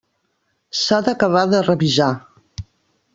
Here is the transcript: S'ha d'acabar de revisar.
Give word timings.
S'ha 0.79 0.97
d'acabar 1.07 1.45
de 1.51 1.61
revisar. 1.67 2.11